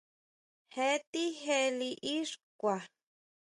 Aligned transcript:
Jetije 0.73 1.57
liʼí 1.79 2.15
xkua. 2.29 2.75